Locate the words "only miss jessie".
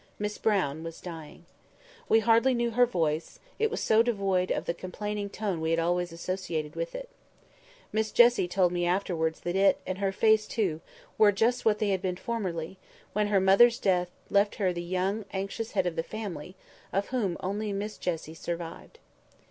17.39-18.33